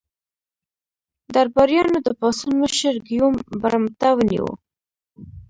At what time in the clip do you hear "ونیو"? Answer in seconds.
4.15-4.47